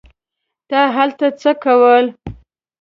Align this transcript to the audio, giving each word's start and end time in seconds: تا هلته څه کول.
تا 0.69 0.81
هلته 0.95 1.27
څه 1.41 1.51
کول. 1.63 2.05